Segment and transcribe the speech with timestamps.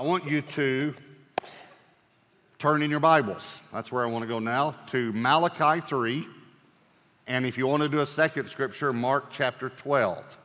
[0.00, 0.94] I want you to
[2.58, 3.60] turn in your Bibles.
[3.70, 6.26] That's where I want to go now to Malachi 3.
[7.26, 10.38] And if you want to do a second scripture, Mark chapter 12.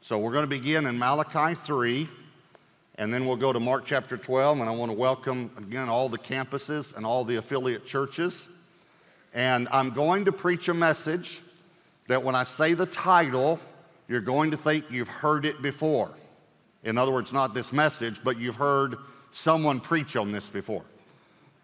[0.00, 2.08] So we're going to begin in Malachi 3,
[2.96, 4.58] and then we'll go to Mark chapter 12.
[4.58, 8.48] And I want to welcome again all the campuses and all the affiliate churches.
[9.32, 11.42] And I'm going to preach a message
[12.08, 13.60] that when I say the title,
[14.08, 16.10] you're going to think you've heard it before.
[16.86, 18.94] In other words, not this message, but you've heard
[19.32, 20.84] someone preach on this before.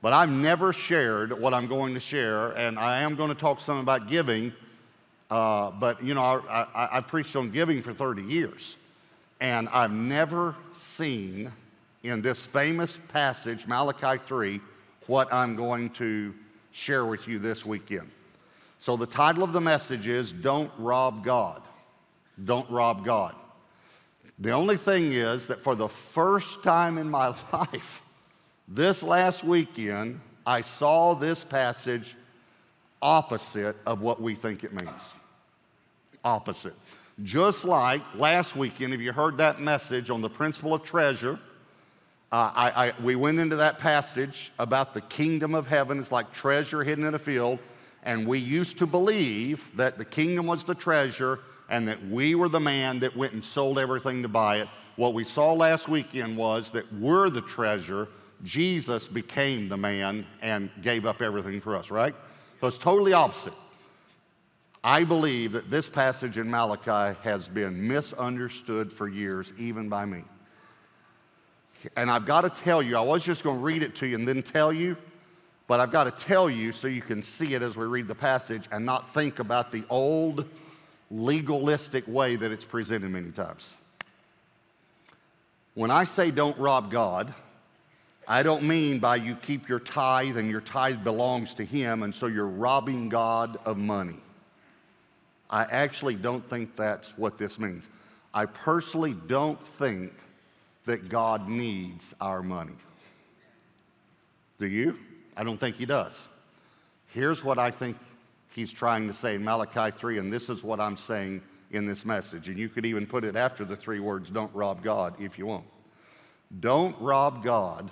[0.03, 3.61] But I've never shared what I'm going to share, and I am going to talk
[3.61, 4.53] some about giving.
[5.31, 8.77] Uh, but, you know, I, I, I preached on giving for 30 years,
[9.41, 11.53] and I've never seen
[12.03, 14.61] in this famous passage, Malachi 3,
[15.07, 16.35] what I'm going to
[16.73, 18.11] share with you this weekend.
[18.81, 21.63] So, the title of the message is Don't Rob God.
[22.45, 23.37] Don't rob God.
[24.43, 28.03] The only thing is that for the first time in my life,
[28.67, 32.17] this last weekend, I saw this passage
[33.01, 35.15] opposite of what we think it means.
[36.25, 36.75] Opposite.
[37.23, 41.39] Just like last weekend, if you heard that message on the principle of treasure,
[42.33, 46.33] uh, I, I, we went into that passage about the kingdom of heaven is like
[46.33, 47.61] treasure hidden in a field,
[48.03, 51.39] and we used to believe that the kingdom was the treasure
[51.73, 54.69] and that we were the man that went and sold everything to buy it.
[54.97, 58.09] What we saw last weekend was that we're the treasure.
[58.45, 62.15] Jesus became the man and gave up everything for us, right?
[62.61, 63.55] So it's totally opposite.
[64.85, 70.25] I believe that this passage in Malachi has been misunderstood for years, even by me.
[71.97, 74.17] And I've got to tell you, I was just going to read it to you
[74.17, 74.95] and then tell you,
[75.69, 78.15] but I've got to tell you so you can see it as we read the
[78.15, 80.45] passage and not think about the old
[81.13, 83.73] legalistic way that it's presented many times.
[85.75, 87.33] When I say don't rob God,
[88.27, 92.15] I don't mean by you keep your tithe and your tithe belongs to Him and
[92.15, 94.17] so you're robbing God of money.
[95.51, 97.89] I actually don't think that's what this means.
[98.33, 100.13] I personally don't think
[100.87, 102.77] that God needs our money.
[104.59, 104.99] Do you?
[105.37, 106.27] I don't think He does.
[107.09, 107.99] Here's what I think
[108.55, 112.05] he's trying to say in Malachi 3, and this is what I'm saying in this
[112.05, 112.49] message.
[112.49, 115.47] And you could even put it after the three words, don't rob God, if you
[115.47, 115.65] want.
[116.61, 117.91] Don't rob God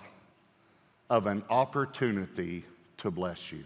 [1.09, 2.65] of an opportunity
[2.99, 3.65] to bless you.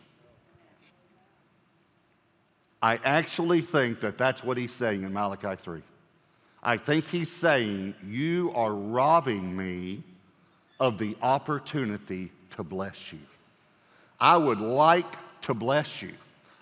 [2.81, 5.83] I actually think that that's what he's saying in Malachi 3.
[6.63, 10.03] I think he's saying, You are robbing me
[10.81, 13.21] of the opportunity to bless you.
[14.21, 15.07] I would like
[15.43, 16.13] to bless you.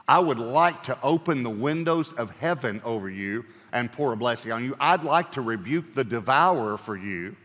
[0.06, 4.52] I would like to open the windows of heaven over you and pour a blessing
[4.52, 4.76] on you.
[4.80, 7.36] I'd like to rebuke the devourer for you.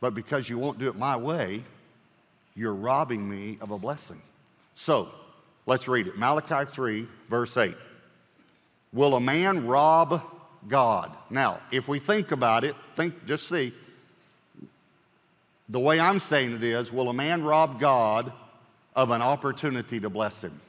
[0.00, 1.64] But because you won't do it my way,
[2.54, 4.20] you're robbing me of a blessing.
[4.74, 5.08] So
[5.66, 7.74] let's read it Malachi 3, verse 8.
[8.92, 10.22] Will a man rob
[10.68, 11.10] God?
[11.30, 13.72] Now, if we think about it, think, just see.
[15.68, 18.32] The way I'm saying it is, will a man rob God
[18.98, 20.60] of an opportunity to bless him.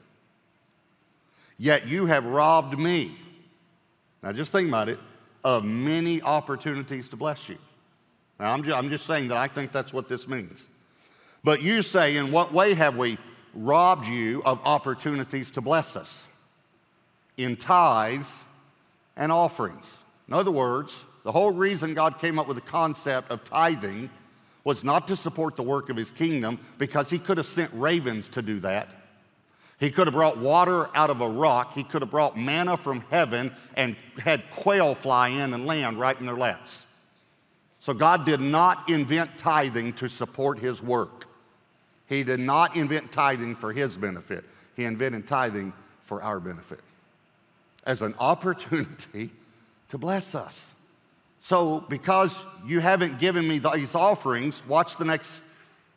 [1.57, 3.11] Yet you have robbed me.
[4.21, 4.99] Now just think about it
[5.43, 7.57] of many opportunities to bless you.
[8.39, 10.67] Now I'm just, I'm just saying that I think that's what this means.
[11.43, 13.17] But you say, in what way have we
[13.55, 16.27] robbed you of opportunities to bless us?
[17.35, 18.39] In tithes
[19.17, 19.97] and offerings.
[20.27, 24.11] In other words, the whole reason God came up with the concept of tithing
[24.69, 28.27] was not to support the work of his kingdom because he could have sent ravens
[28.27, 28.87] to do that.
[29.79, 31.73] He could have brought water out of a rock.
[31.73, 36.15] He could have brought manna from heaven and had quail fly in and land right
[36.19, 36.85] in their laps.
[37.79, 41.25] So God did not invent tithing to support his work.
[42.05, 44.45] He did not invent tithing for his benefit.
[44.75, 46.81] He invented tithing for our benefit
[47.87, 49.31] as an opportunity
[49.89, 50.78] to bless us.
[51.41, 55.43] So, because you haven't given me these offerings, watch the next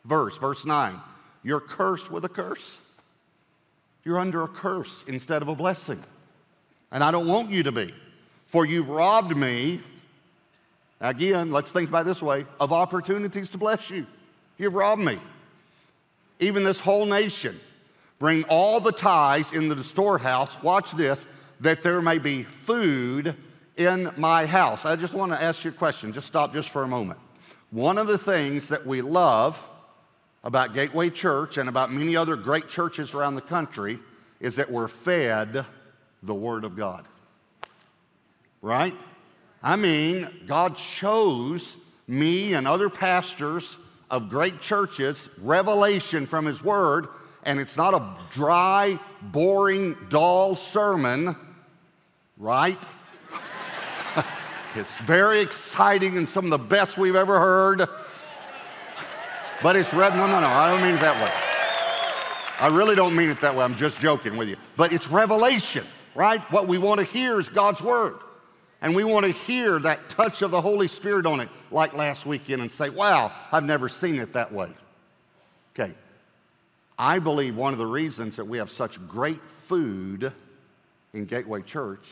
[0.05, 0.95] verse, verse 9.
[1.43, 2.79] You're cursed with a curse.
[4.03, 5.99] You're under a curse instead of a blessing.
[6.91, 7.93] And I don't want you to be,
[8.47, 9.81] for you've robbed me.
[11.01, 14.05] Again, let's think about this way of opportunities to bless you.
[14.57, 15.19] You've robbed me.
[16.39, 17.59] Even this whole nation.
[18.19, 20.55] Bring all the tithes into the storehouse.
[20.63, 21.25] Watch this,
[21.59, 23.35] that there may be food
[23.77, 24.85] in my house.
[24.85, 26.13] I just want to ask you a question.
[26.13, 27.19] Just stop just for a moment.
[27.71, 29.61] One of the things that we love
[30.43, 33.99] about Gateway Church and about many other great churches around the country
[34.39, 35.65] is that we're fed
[36.21, 37.05] the Word of God.
[38.61, 38.93] Right?
[39.61, 41.77] I mean, God chose
[42.07, 43.77] me and other pastors
[44.11, 47.07] of great churches revelation from His Word,
[47.43, 51.35] and it's not a dry, boring, dull sermon,
[52.37, 52.77] right?
[54.75, 57.87] It's very exciting and some of the best we've ever heard.
[59.61, 60.15] But it's red.
[60.15, 61.31] No, no, no, I don't mean it that way.
[62.59, 63.63] I really don't mean it that way.
[63.63, 64.57] I'm just joking with you.
[64.75, 65.85] But it's revelation,
[66.15, 66.41] right?
[66.51, 68.15] What we want to hear is God's Word.
[68.81, 72.25] And we want to hear that touch of the Holy Spirit on it, like last
[72.25, 74.69] weekend, and say, wow, I've never seen it that way.
[75.73, 75.93] Okay.
[76.97, 80.31] I believe one of the reasons that we have such great food
[81.13, 82.07] in Gateway Church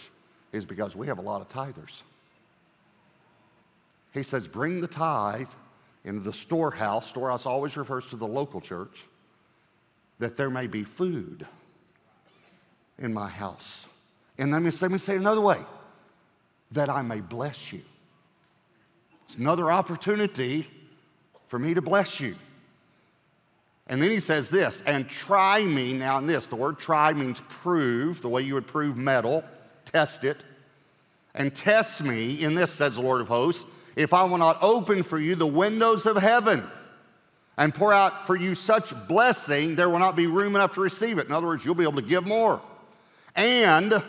[0.54, 2.04] is because we have a lot of tithers.
[4.14, 5.48] He says, bring the tithe
[6.04, 7.08] into the storehouse.
[7.08, 9.06] Storehouse always refers to the local church,
[10.20, 11.46] that there may be food
[13.00, 13.88] in my house.
[14.38, 15.60] And let me, let me say it another way
[16.72, 17.82] that I may bless you.
[19.26, 20.68] It's another opportunity
[21.48, 22.36] for me to bless you.
[23.88, 25.94] And then he says this, and try me.
[25.94, 29.44] Now, in this, the word try means prove, the way you would prove metal,
[29.86, 30.44] test it.
[31.34, 35.04] And test me, in this, says the Lord of hosts, if I will not open
[35.04, 36.64] for you the windows of heaven
[37.58, 41.18] and pour out for you such blessing, there will not be room enough to receive
[41.18, 41.28] it.
[41.28, 42.62] In other words, you'll be able to give more.
[43.36, 44.02] And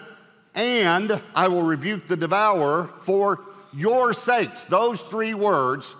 [0.54, 3.40] and I will rebuke the devourer for
[3.72, 4.64] your sakes.
[4.64, 5.94] Those three words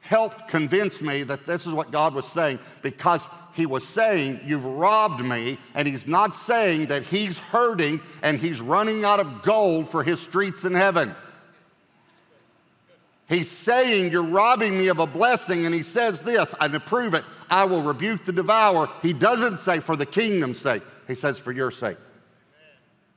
[0.00, 4.64] helped convince me that this is what God was saying because he was saying, You've
[4.64, 9.90] robbed me, and he's not saying that he's hurting and he's running out of gold
[9.90, 11.14] for his streets in heaven.
[13.28, 17.14] He's saying, You're robbing me of a blessing, and he says this, and to prove
[17.14, 18.88] it, I will rebuke the devourer.
[19.02, 21.98] He doesn't say for the kingdom's sake, he says for your sake.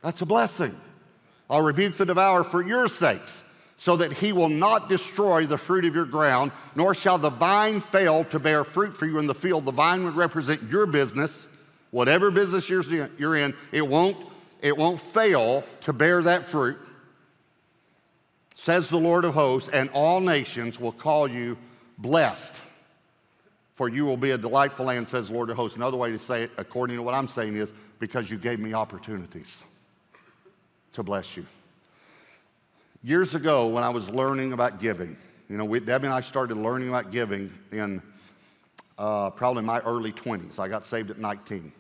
[0.01, 0.75] That's a blessing.
[1.49, 3.43] I'll rebuke the devourer for your sakes,
[3.77, 7.79] so that he will not destroy the fruit of your ground, nor shall the vine
[7.79, 9.65] fail to bear fruit for you in the field.
[9.65, 11.47] The vine would represent your business,
[11.91, 14.17] whatever business you're in, it won't,
[14.61, 16.77] it won't fail to bear that fruit.
[18.63, 21.57] Says the Lord of hosts, and all nations will call you
[21.97, 22.61] blessed
[23.81, 25.75] for you will be a delightful land, says Lord of hosts.
[25.75, 28.75] Another way to say it, according to what I'm saying, is because you gave me
[28.75, 29.63] opportunities
[30.93, 31.47] to bless you.
[33.01, 35.17] Years ago, when I was learning about giving,
[35.49, 38.03] you know, we, Debbie and I started learning about giving in
[38.99, 40.59] uh, probably my early 20s.
[40.59, 41.71] I got saved at 19.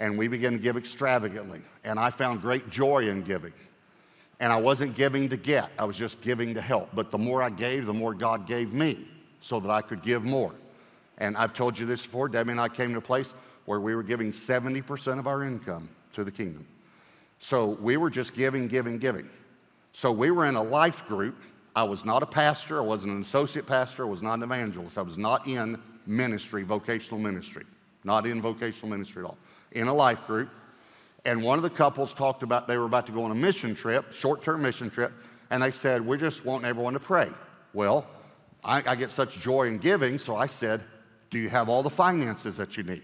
[0.00, 1.62] And we began to give extravagantly.
[1.82, 3.54] And I found great joy in giving.
[4.40, 6.88] And I wasn't giving to get, I was just giving to help.
[6.94, 9.06] But the more I gave, the more God gave me
[9.40, 10.52] so that I could give more.
[11.18, 12.28] And I've told you this before.
[12.28, 13.34] Debbie and I came to a place
[13.66, 16.66] where we were giving 70% of our income to the kingdom.
[17.38, 19.28] So we were just giving, giving, giving.
[19.92, 21.36] So we were in a life group.
[21.76, 24.98] I was not a pastor, I wasn't an associate pastor, I was not an evangelist.
[24.98, 27.64] I was not in ministry, vocational ministry,
[28.02, 29.38] not in vocational ministry at all.
[29.72, 30.50] In a life group.
[31.24, 33.74] And one of the couples talked about they were about to go on a mission
[33.74, 35.12] trip, short term mission trip,
[35.50, 37.28] and they said, We're just wanting everyone to pray.
[37.72, 38.06] Well,
[38.64, 40.82] I, I get such joy in giving, so I said,
[41.30, 43.02] Do you have all the finances that you need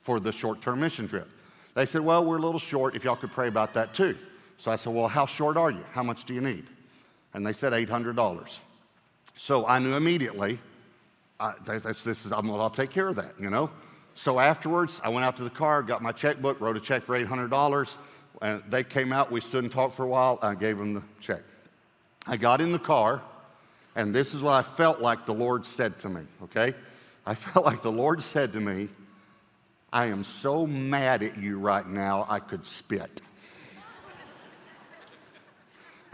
[0.00, 1.28] for the short term mission trip?
[1.74, 4.16] They said, Well, we're a little short if y'all could pray about that too.
[4.58, 5.84] So I said, Well, how short are you?
[5.92, 6.66] How much do you need?
[7.34, 8.58] And they said $800.
[9.36, 10.58] So I knew immediately,
[11.40, 13.70] I, this, this is, I'll take care of that, you know?
[14.14, 17.18] So afterwards, I went out to the car, got my checkbook, wrote a check for
[17.18, 17.96] $800.
[18.40, 20.38] And they came out, we stood and talked for a while.
[20.42, 21.42] I gave them the check.
[22.26, 23.22] I got in the car,
[23.96, 26.74] and this is what I felt like the Lord said to me, okay?
[27.26, 28.88] I felt like the Lord said to me,
[29.92, 33.20] I am so mad at you right now, I could spit.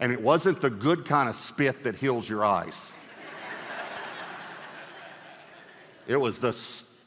[0.00, 2.92] And it wasn't the good kind of spit that heals your eyes.
[6.06, 6.52] It was the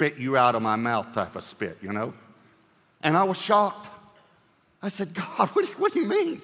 [0.01, 2.11] spit you out of my mouth type of spit, you know?
[3.03, 3.87] And I was shocked.
[4.81, 6.41] I said, God, what do you, what do you mean?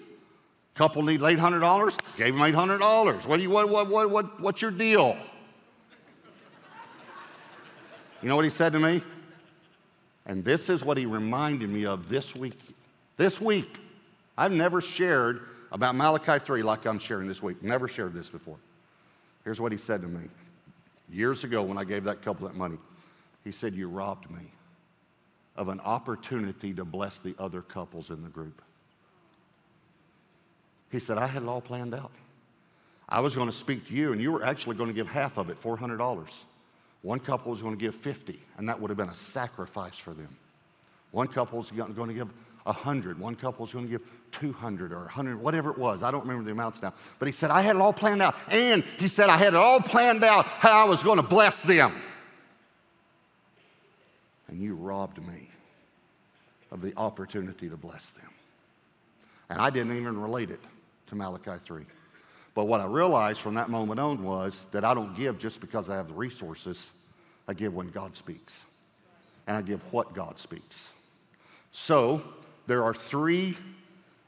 [0.76, 2.18] Couple need $800?
[2.18, 3.26] Gave him $800.
[3.26, 5.18] What do you, what, what, what, what, what's your deal?
[8.22, 9.02] You know what he said to me?
[10.28, 12.54] And this is what he reminded me of this week.
[13.16, 13.80] This week,
[14.38, 17.64] I've never shared about Malachi 3 like I'm sharing this week.
[17.64, 18.58] Never shared this before.
[19.44, 20.30] Here's what he said to me
[21.10, 22.78] years ago when I gave that couple that money.
[23.48, 24.52] He said, You robbed me
[25.56, 28.62] of an opportunity to bless the other couples in the group.
[30.92, 32.12] He said, I had it all planned out.
[33.08, 35.38] I was going to speak to you, and you were actually going to give half
[35.38, 36.30] of it, $400.
[37.04, 40.14] One couple was going to give 50, and that would have been a sacrifice for
[40.14, 40.36] them.
[41.12, 42.30] One couple was going to give
[42.64, 43.18] 100.
[43.18, 44.02] One couple was going to give
[44.34, 46.04] 200 or 100, whatever it was.
[46.04, 46.94] I don't remember the amounts now.
[47.18, 48.36] But he said, I had it all planned out.
[48.50, 51.62] And he said, I had it all planned out how I was going to bless
[51.62, 51.94] them.
[54.48, 55.50] And you robbed me
[56.72, 58.30] of the opportunity to bless them.
[59.50, 60.60] And I didn't even relate it
[61.08, 61.86] to Malachi 3.
[62.54, 65.90] But what I realized from that moment on was that I don't give just because
[65.90, 66.90] I have the resources.
[67.48, 68.64] I give when God speaks.
[69.46, 70.90] And I give what God speaks.
[71.72, 72.22] So
[72.66, 73.58] there are three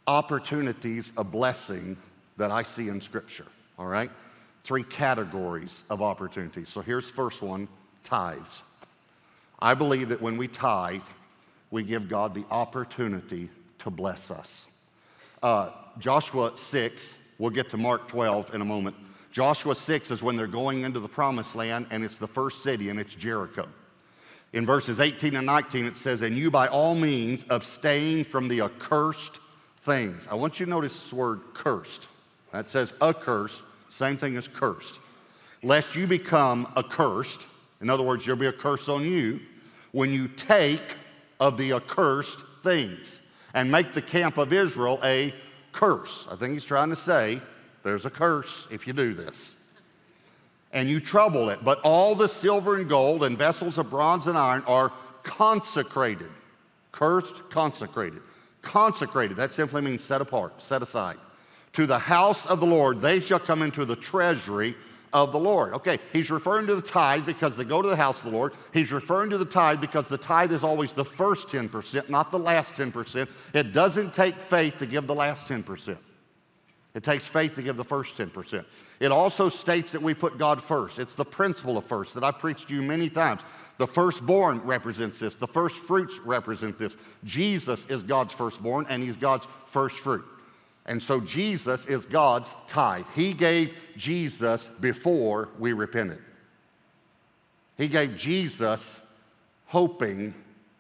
[0.08, 1.98] opportunities of blessing
[2.38, 3.48] that I see in Scripture,
[3.78, 4.10] all right?
[4.64, 6.70] Three categories of opportunities.
[6.70, 7.68] So here's first one
[8.04, 8.62] tithes.
[9.62, 11.04] I believe that when we tithe,
[11.72, 13.50] we give God the opportunity
[13.80, 14.66] to bless us.
[15.44, 18.96] Uh, Joshua 6, we'll get to Mark 12 in a moment.
[19.32, 22.90] Joshua 6 is when they're going into the promised land, and it's the first city,
[22.90, 23.68] and it's Jericho.
[24.54, 28.62] In verses 18 and 19, it says, And you by all means abstain from the
[28.62, 29.40] accursed
[29.82, 30.28] things.
[30.30, 32.08] I want you to notice this word cursed.
[32.52, 35.00] That says accursed, same thing as cursed.
[35.62, 37.46] Lest you become accursed,
[37.82, 39.40] in other words, there'll be a curse on you
[39.92, 40.82] when you take
[41.40, 43.22] of the accursed things
[43.54, 45.34] and make the camp of Israel a
[45.72, 46.28] curse.
[46.30, 47.42] I think he's trying to say
[47.84, 49.56] there's a curse if you do this.
[50.72, 54.38] And you trouble it, but all the silver and gold and vessels of bronze and
[54.38, 54.92] iron are
[55.24, 56.30] consecrated.
[56.92, 58.22] Cursed, consecrated.
[58.62, 61.18] Consecrated, that simply means set apart, set aside.
[61.74, 64.76] To the house of the Lord, they shall come into the treasury
[65.14, 65.74] of the Lord.
[65.74, 68.54] Okay, he's referring to the tithe because they go to the house of the Lord.
[68.74, 72.40] He's referring to the tithe because the tithe is always the first 10%, not the
[72.40, 73.28] last 10%.
[73.54, 75.98] It doesn't take faith to give the last 10%.
[76.96, 78.66] It takes faith to give the first 10%.
[79.00, 81.00] It also states that we put God first.
[81.00, 83.42] It's the principle of first that I preached to you many times.
[83.78, 86.98] The firstborn represents this, the first fruits represent this.
[87.24, 90.26] Jesus is God's firstborn, and he's God's first fruit.
[90.90, 93.06] And so Jesus is God's tithe.
[93.14, 96.18] He gave Jesus before we repented.
[97.78, 99.00] He gave Jesus
[99.68, 100.34] hoping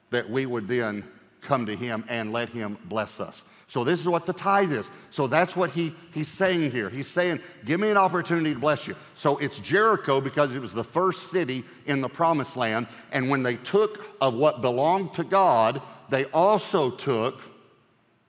[0.09, 1.03] that we would then
[1.41, 3.43] come to him and let him bless us.
[3.67, 4.89] So this is what the tithe is.
[5.11, 6.89] So that's what he, he's saying here.
[6.89, 8.95] He's saying, give me an opportunity to bless you.
[9.13, 12.87] So it's Jericho because it was the first city in the promised land.
[13.11, 17.39] And when they took of what belonged to God, they also took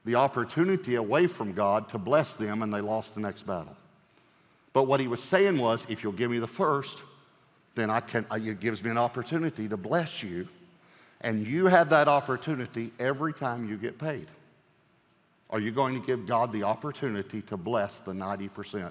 [0.04, 3.76] the opportunity away from God to bless them, and they lost the next battle.
[4.72, 7.02] But what he was saying was, if you'll give me the first,
[7.74, 10.48] then I can, uh, it gives me an opportunity to bless you.
[11.20, 14.26] And you have that opportunity every time you get paid.
[15.50, 18.90] Are you going to give God the opportunity to bless the 90%?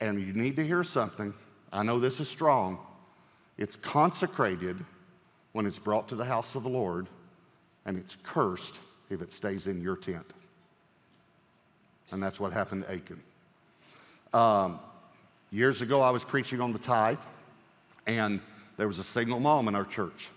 [0.00, 1.32] And you need to hear something.
[1.72, 2.78] I know this is strong.
[3.56, 4.84] It's consecrated
[5.52, 7.06] when it's brought to the house of the Lord,
[7.86, 8.78] and it's cursed
[9.10, 10.26] if it stays in your tent.
[12.10, 13.22] And that's what happened to Achan.
[14.32, 14.80] Um,
[15.50, 17.18] years ago, I was preaching on the tithe,
[18.06, 18.40] and
[18.76, 20.28] there was a single mom in our church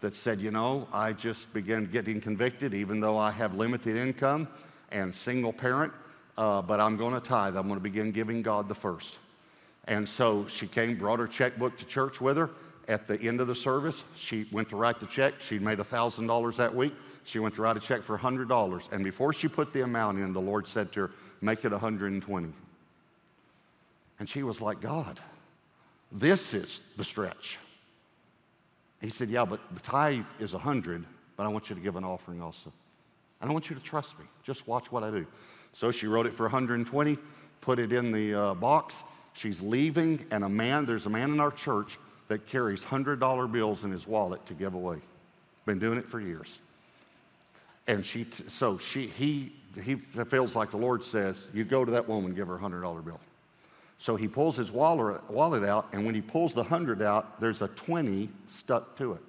[0.00, 4.48] that said, You know, I just began getting convicted, even though I have limited income
[4.90, 5.92] and single parent,
[6.36, 7.56] uh, but I'm going to tithe.
[7.56, 9.18] I'm going to begin giving God the first.
[9.86, 12.50] And so she came, brought her checkbook to church with her.
[12.88, 15.34] At the end of the service, she went to write the check.
[15.40, 16.94] She'd made $1,000 that week.
[17.24, 18.92] She went to write a check for $100.
[18.92, 21.10] And before she put the amount in, the Lord said to her,
[21.42, 22.52] Make it 120.
[24.18, 25.20] And she was like, God,
[26.10, 27.58] this is the stretch.
[29.02, 31.04] He said, Yeah, but the tithe is 100,
[31.36, 32.72] but I want you to give an offering also.
[33.40, 34.24] I don't want you to trust me.
[34.42, 35.26] Just watch what I do.
[35.74, 37.18] So she wrote it for 120,
[37.60, 39.04] put it in the uh, box.
[39.34, 43.84] She's leaving, and a man, there's a man in our church that carries $100 bills
[43.84, 44.98] in his wallet to give away.
[45.66, 46.60] Been doing it for years.
[47.86, 52.06] And she, so she, he, he feels like the Lord says, you go to that
[52.06, 53.20] woman, give her a $100 bill.
[53.98, 57.68] So he pulls his wallet out, and when he pulls the 100 out, there's a
[57.68, 59.22] 20 stuck to it.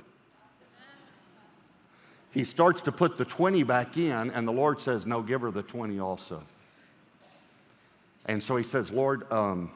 [2.31, 5.49] He starts to put the 20 back in, and the Lord says, No, give her
[5.49, 6.43] the 20 also.
[8.27, 9.71] And so he says, Lord, um,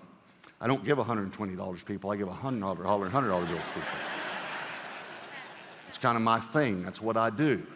[0.63, 3.89] I don't give $120 people, I give $100, $100 bills people.
[5.89, 7.67] It's kind of my thing, that's what I do.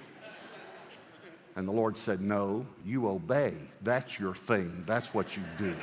[1.57, 3.55] And the Lord said, No, you obey.
[3.81, 4.83] That's your thing.
[4.85, 5.75] That's what you do.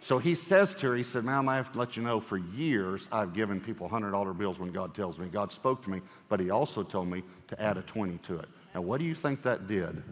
[0.00, 2.36] So he says to her, He said, Ma'am, I have to let you know for
[2.36, 5.28] years I've given people $100 bills when God tells me.
[5.28, 8.48] God spoke to me, but He also told me to add a 20 to it.
[8.74, 10.02] Now, what do you think that did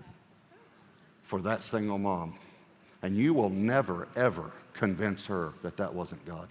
[1.23, 2.39] for that single mom?
[3.03, 6.49] And you will never, ever convince her that that wasn't God.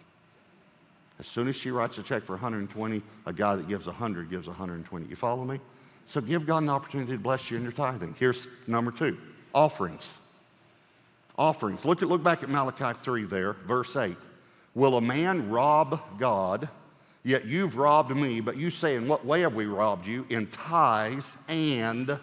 [1.19, 4.47] As soon as she writes a check for 120, a guy that gives 100 gives
[4.47, 5.05] 120.
[5.07, 5.59] You follow me?
[6.05, 8.15] So give God an opportunity to bless you in your tithing.
[8.19, 9.17] Here's number two
[9.53, 10.17] offerings.
[11.37, 11.85] Offerings.
[11.85, 14.15] Look, at, look back at Malachi 3 there, verse 8.
[14.73, 16.69] Will a man rob God?
[17.23, 20.25] Yet you've robbed me, but you say, In what way have we robbed you?
[20.29, 22.19] In tithes and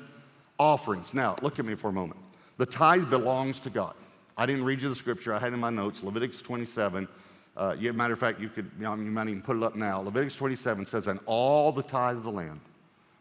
[0.59, 1.12] offerings.
[1.12, 2.21] Now, look at me for a moment.
[2.59, 3.94] The tithe belongs to God.
[4.36, 7.06] I didn't read you the scripture, I had in my notes, Leviticus 27.
[7.54, 9.76] Uh, you, matter of fact, you could, you, know, you might even put it up
[9.76, 10.00] now.
[10.00, 12.60] Leviticus 27 says, And all the tithe of the land,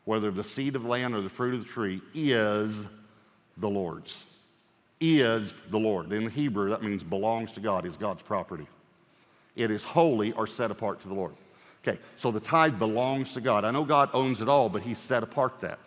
[0.06, 2.86] whether the seed of the land or the fruit of the tree, is
[3.58, 4.24] the Lord's.
[5.02, 6.14] Is the Lord.
[6.14, 8.68] In Hebrew, that means belongs to God, is God's property.
[9.56, 11.34] It is holy or set apart to the Lord.
[11.86, 13.66] Okay, so the tithe belongs to God.
[13.66, 15.80] I know God owns it all, but He's set apart that.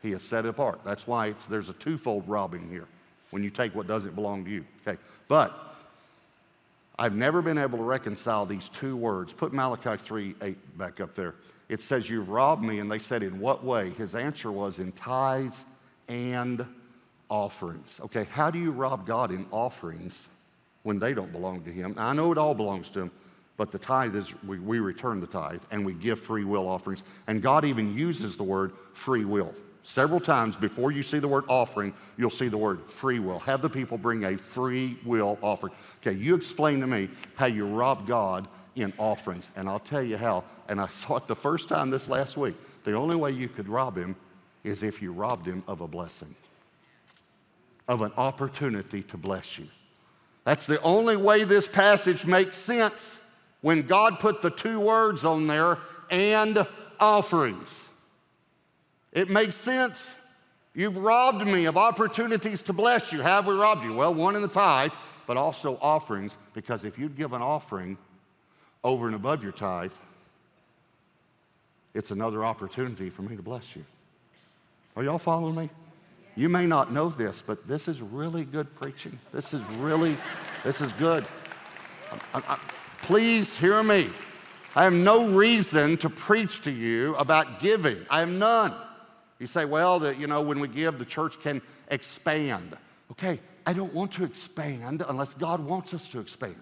[0.00, 0.80] He has set it apart.
[0.84, 2.86] That's why there's a twofold robbing here
[3.30, 4.64] when you take what doesn't belong to you.
[4.86, 5.76] Okay, but
[6.98, 9.32] I've never been able to reconcile these two words.
[9.32, 11.34] Put Malachi 3 8 back up there.
[11.68, 12.80] It says, You've robbed me.
[12.80, 13.90] And they said, In what way?
[13.90, 15.64] His answer was, In tithes
[16.08, 16.64] and
[17.30, 18.00] offerings.
[18.04, 20.26] Okay, how do you rob God in offerings
[20.82, 21.94] when they don't belong to Him?
[21.96, 23.10] Now, I know it all belongs to Him,
[23.56, 27.04] but the tithe is we, we return the tithe and we give free will offerings.
[27.26, 29.54] And God even uses the word free will.
[29.88, 33.38] Several times before you see the word offering, you'll see the word free will.
[33.38, 35.72] Have the people bring a free will offering.
[36.02, 40.18] Okay, you explain to me how you rob God in offerings, and I'll tell you
[40.18, 40.44] how.
[40.68, 42.54] And I saw it the first time this last week.
[42.84, 44.14] The only way you could rob him
[44.62, 46.36] is if you robbed him of a blessing,
[47.88, 49.68] of an opportunity to bless you.
[50.44, 55.46] That's the only way this passage makes sense when God put the two words on
[55.46, 55.78] there
[56.10, 56.66] and
[57.00, 57.87] offerings.
[59.12, 60.14] It makes sense.
[60.74, 63.20] You've robbed me of opportunities to bless you.
[63.20, 63.94] Have we robbed you?
[63.94, 64.96] Well, one in the tithes,
[65.26, 67.98] but also offerings, because if you'd give an offering
[68.84, 69.92] over and above your tithe,
[71.94, 73.84] it's another opportunity for me to bless you.
[74.94, 75.70] Are y'all following me?
[76.36, 79.18] You may not know this, but this is really good preaching.
[79.32, 80.16] This is really,
[80.62, 81.26] this is good.
[82.32, 82.58] I, I,
[83.02, 84.10] Please hear me.
[84.76, 87.96] I have no reason to preach to you about giving.
[88.10, 88.74] I have none.
[89.38, 92.76] You say, well, that you know, when we give, the church can expand.
[93.12, 96.56] Okay, I don't want to expand unless God wants us to expand.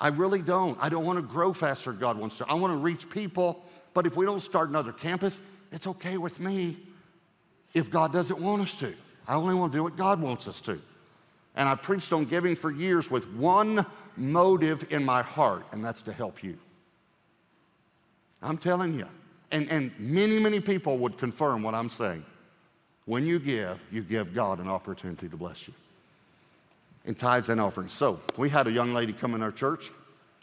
[0.00, 0.78] I really don't.
[0.80, 2.46] I don't want to grow faster than God wants to.
[2.48, 5.40] I want to reach people, but if we don't start another campus,
[5.72, 6.78] it's okay with me
[7.74, 8.94] if God doesn't want us to.
[9.28, 10.80] I only want to do what God wants us to.
[11.54, 13.84] And I preached on giving for years with one
[14.16, 16.58] motive in my heart, and that's to help you.
[18.42, 19.06] I'm telling you.
[19.52, 22.24] And, and many, many people would confirm what I'm saying.
[23.06, 25.74] When you give, you give God an opportunity to bless you
[27.04, 27.92] in tithes and offerings.
[27.92, 29.90] So we had a young lady come in our church,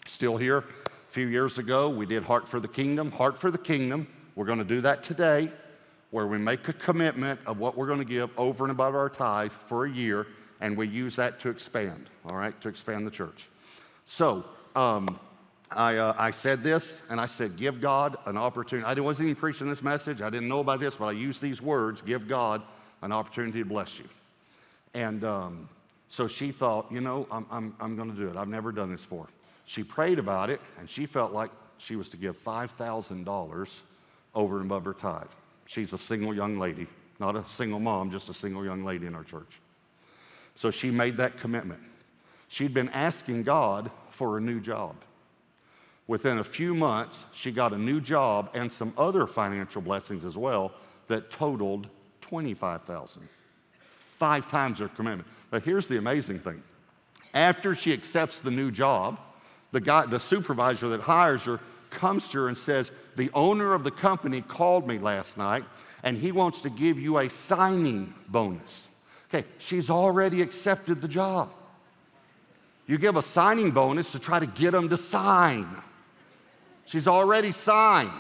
[0.06, 0.58] still here.
[0.58, 3.12] A few years ago, we did Heart for the Kingdom.
[3.12, 4.08] Heart for the Kingdom.
[4.36, 5.52] We're going to do that today,
[6.12, 9.10] where we make a commitment of what we're going to give over and above our
[9.10, 10.28] tithe for a year,
[10.62, 13.48] and we use that to expand, all right, to expand the church.
[14.06, 14.44] So
[14.76, 15.20] um,
[15.72, 18.88] I, uh, I said this, and I said, give God an opportunity.
[18.88, 20.22] I wasn't even preaching this message.
[20.22, 22.62] I didn't know about this, but I used these words give God
[23.02, 24.06] an opportunity to bless you.
[24.94, 25.70] And um,
[26.10, 28.38] so she thought, you know, I'm, I'm, I'm going to do it.
[28.38, 29.28] I've never done this before.
[29.66, 33.70] She prayed about it, and she felt like she was to give $5,000
[34.34, 35.28] over and above her tithe.
[35.66, 36.88] She's a single young lady,
[37.20, 39.60] not a single mom, just a single young lady in our church.
[40.56, 41.82] So she made that commitment.
[42.48, 44.96] She'd been asking God for a new job.
[46.08, 50.38] Within a few months, she got a new job and some other financial blessings as
[50.38, 50.72] well
[51.08, 51.88] that totaled
[52.22, 53.28] 25,000.
[54.16, 55.28] Five times her commitment.
[55.52, 56.64] But here's the amazing thing.
[57.34, 59.20] After she accepts the new job,
[59.72, 63.84] the guy, the supervisor that hires her comes to her and says, "The owner of
[63.84, 65.66] the company called me last night
[66.04, 68.88] and he wants to give you a signing bonus."
[69.30, 71.52] Okay, she's already accepted the job.
[72.88, 75.68] You give a signing bonus to try to get them to sign.
[76.88, 78.12] She's already signed.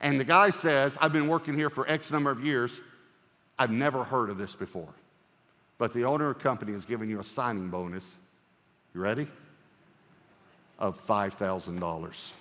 [0.00, 2.80] And the guy says, I've been working here for X number of years.
[3.58, 4.92] I've never heard of this before.
[5.78, 8.10] But the owner of the company is giving you a signing bonus.
[8.94, 9.26] You ready?
[10.78, 12.32] Of $5,000.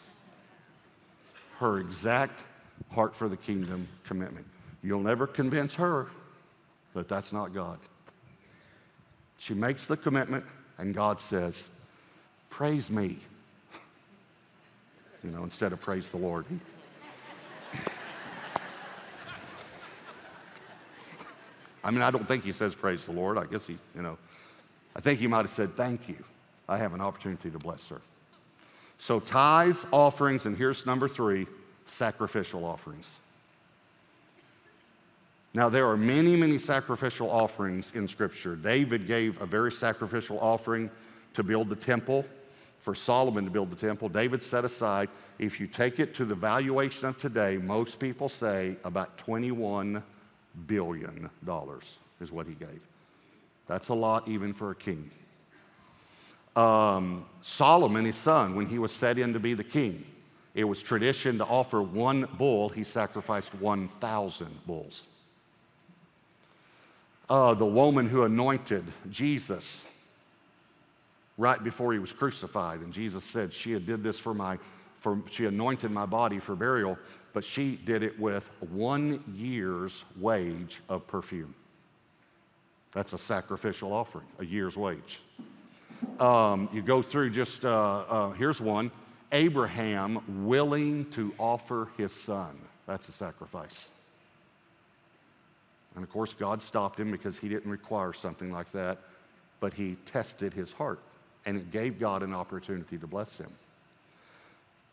[1.60, 2.44] Her exact
[2.92, 4.46] heart for the kingdom commitment.
[4.84, 6.08] You'll never convince her,
[6.94, 7.80] that that's not God.
[9.38, 10.44] She makes the commitment.
[10.78, 11.70] And God says,
[12.50, 13.20] Praise me.
[15.24, 16.46] You know, instead of praise the Lord.
[21.84, 23.38] I mean, I don't think he says praise the Lord.
[23.38, 24.18] I guess he, you know,
[24.96, 26.24] I think he might have said, Thank you.
[26.68, 28.02] I have an opportunity to bless her.
[28.98, 31.48] So, tithes, offerings, and here's number three
[31.86, 33.12] sacrificial offerings.
[35.54, 38.56] Now, there are many, many sacrificial offerings in Scripture.
[38.56, 40.90] David gave a very sacrificial offering
[41.34, 42.26] to build the temple,
[42.84, 44.10] for Solomon to build the temple.
[44.10, 45.08] David set aside,
[45.40, 50.04] if you take it to the valuation of today, most people say about $21
[50.68, 51.30] billion
[52.20, 52.82] is what he gave.
[53.68, 55.10] That's a lot even for a king.
[56.58, 60.06] Um, Solomon, his son, when he was set in to be the king,
[60.54, 62.68] it was tradition to offer one bull.
[62.68, 65.04] He sacrificed 1,000 bulls.
[67.30, 69.86] Uh, the woman who anointed Jesus
[71.38, 74.58] right before he was crucified, and Jesus said she had did this for my,
[75.00, 76.98] for she anointed my body for burial,
[77.34, 81.56] but she did it with one year's wage of perfume.
[82.92, 85.22] That's a sacrificial offering, a year's wage.
[86.20, 88.92] Um, you go through just, uh, uh, here's one
[89.32, 92.60] Abraham willing to offer his son.
[92.86, 93.90] That's a sacrifice.
[95.96, 99.00] And of course, God stopped him because he didn't require something like that,
[99.60, 101.00] but he tested his heart,
[101.46, 103.50] and it gave God an opportunity to bless him.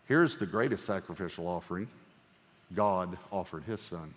[0.08, 1.88] Here's the greatest sacrificial offering
[2.74, 4.14] God offered his son.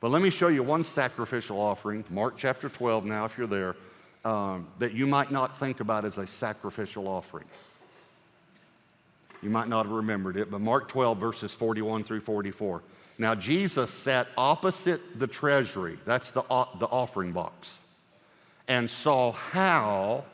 [0.00, 3.76] But let me show you one sacrificial offering, Mark chapter 12 now, if you're there,
[4.24, 7.44] um, that you might not think about as a sacrificial offering.
[9.42, 12.82] You might not have remembered it, but Mark 12, verses 41 through 44.
[13.18, 16.42] Now, Jesus sat opposite the treasury, that's the,
[16.78, 17.78] the offering box,
[18.68, 20.24] and saw how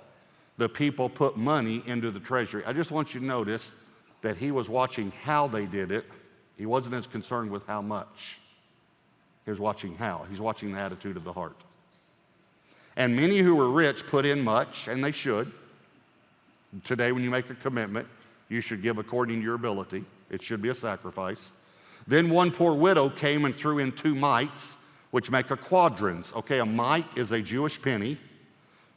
[0.58, 2.64] the people put money into the treasury.
[2.66, 3.72] I just want you to notice
[4.22, 6.04] that he was watching how they did it,
[6.56, 8.38] he wasn't as concerned with how much.
[9.44, 10.26] He was watching how.
[10.28, 11.56] He's watching the attitude of the heart.
[12.96, 15.52] And many who were rich put in much, and they should.
[16.84, 18.08] Today, when you make a commitment,
[18.48, 20.04] you should give according to your ability.
[20.30, 21.52] It should be a sacrifice.
[22.08, 24.76] Then one poor widow came and threw in two mites,
[25.10, 26.32] which make a quadrans.
[26.34, 28.18] Okay, a mite is a Jewish penny.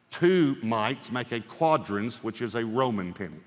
[0.10, 3.40] Two mites make a quadrans, which is a Roman penny.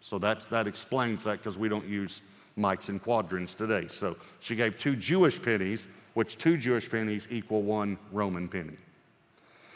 [0.00, 2.20] So that's, that explains that because we don't use
[2.56, 3.86] mites and quadrans today.
[3.88, 8.76] So she gave two Jewish pennies which two Jewish pennies equal one Roman penny.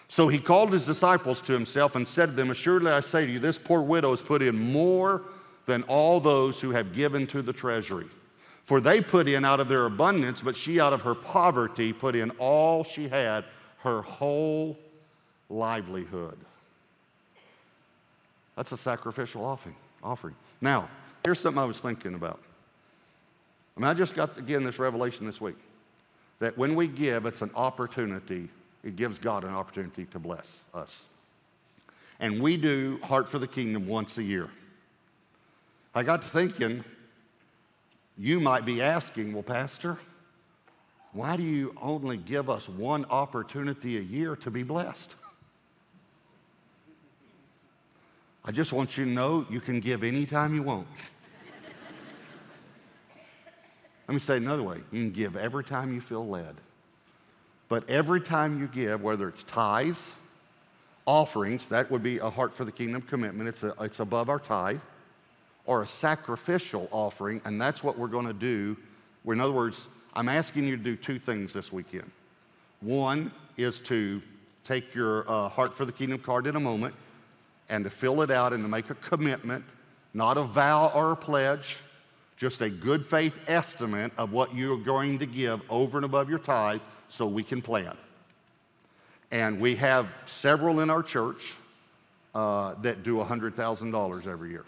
[0.09, 3.33] So he called his disciples to himself and said to them, Assuredly I say to
[3.33, 5.23] you, this poor widow has put in more
[5.67, 8.07] than all those who have given to the treasury.
[8.65, 12.15] For they put in out of their abundance, but she out of her poverty put
[12.15, 13.45] in all she had,
[13.79, 14.79] her whole
[15.51, 16.39] livelihood.
[18.57, 19.75] That's a sacrificial offering.
[20.03, 20.35] offering.
[20.61, 20.89] Now,
[21.25, 22.41] here's something I was thinking about.
[23.77, 25.57] I mean, I just got, again, this revelation this week
[26.39, 28.49] that when we give, it's an opportunity.
[28.85, 31.05] It gives God an opportunity to bless us.
[32.21, 34.49] And we do Heart for the Kingdom once a year.
[35.95, 36.85] I got to thinking,
[38.19, 39.99] you might be asking, well, Pastor,
[41.13, 45.15] why do you only give us one opportunity a year to be blessed?
[48.45, 50.87] I just want you to know you can give anytime you want.
[54.09, 56.57] Let me say it another way you can give every time you feel led.
[57.69, 60.13] But every time you give, whether it's tithes,
[61.07, 64.39] offerings, that would be a heart for the kingdom commitment, it's, a, it's above our
[64.39, 64.81] tithe,
[65.67, 68.77] or a sacrificial offering, and that's what we're going to do.
[69.27, 72.11] In other words, I'm asking you to do two things this weekend.
[72.81, 74.21] One is to
[74.65, 76.95] take your uh, Heart for the Kingdom card in a moment
[77.69, 79.65] and to fill it out and to make a commitment,
[80.15, 81.77] not a vow or a pledge,
[82.37, 86.41] just a good faith estimate of what you're going to give over and above your
[86.41, 87.97] tithe so we can plan.
[89.31, 91.55] And we have several in our church
[92.35, 94.65] uh, that do $100,000 every year.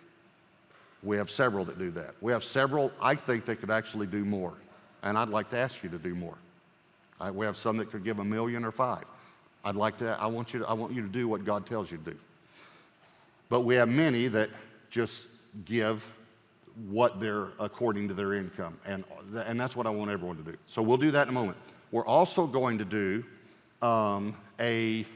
[1.04, 2.14] We have several that do that.
[2.20, 4.54] We have several, I think, that could actually do more.
[5.02, 6.36] And I'd like to ask you to do more.
[7.32, 9.04] We have some that could give a million or five.
[9.64, 11.90] I'd like to, I want you to, I want you to do what God tells
[11.90, 12.16] you to do.
[13.48, 14.50] But we have many that
[14.90, 15.24] just
[15.64, 16.04] give
[16.88, 18.78] what they're according to their income.
[18.84, 20.56] And, and that's what I want everyone to do.
[20.66, 21.56] So we'll do that in a moment.
[21.92, 23.24] We're also going to do
[23.80, 25.06] um, a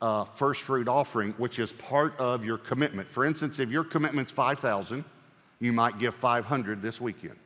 [0.00, 3.08] uh, first fruit offering, which is part of your commitment.
[3.08, 5.04] For instance, if your commitment's 5,000,
[5.60, 7.36] you might give 500 this weekend.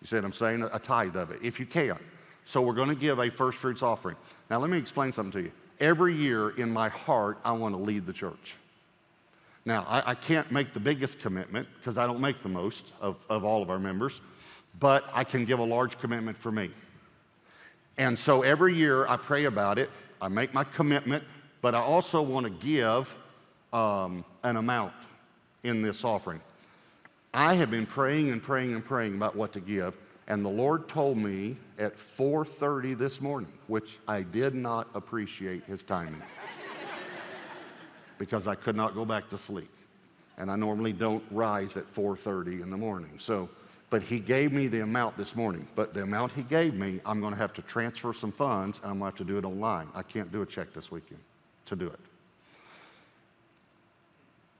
[0.00, 0.68] You see what I'm saying?
[0.72, 1.96] A tithe of it, if you can.
[2.44, 4.16] So we're going to give a first fruits offering.
[4.50, 5.52] Now, let me explain something to you.
[5.80, 8.56] Every year in my heart, I want to lead the church.
[9.64, 13.16] Now, I, I can't make the biggest commitment because I don't make the most of,
[13.30, 14.20] of all of our members,
[14.80, 16.70] but I can give a large commitment for me.
[17.96, 19.90] And so every year I pray about it,
[20.22, 21.24] I make my commitment,
[21.62, 23.14] but I also want to give
[23.72, 24.94] um, an amount
[25.64, 26.40] in this offering.
[27.34, 29.96] I have been praying and praying and praying about what to give,
[30.28, 35.82] and the Lord told me at 4:30 this morning, which I did not appreciate his
[35.82, 36.22] timing.
[38.18, 39.70] because I could not go back to sleep.
[40.38, 43.18] And I normally don't rise at 4:30 in the morning.
[43.18, 43.48] So,
[43.92, 45.68] but he gave me the amount this morning.
[45.76, 48.90] But the amount he gave me, I'm going to have to transfer some funds and
[48.90, 49.86] I'm going to have to do it online.
[49.94, 51.20] I can't do a check this weekend
[51.66, 52.00] to do it.